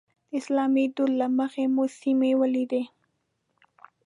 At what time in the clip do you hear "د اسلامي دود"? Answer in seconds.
0.29-1.11